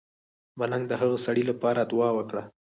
[0.59, 2.43] ملنګ د هغه سړی لپاره دعا وکړه.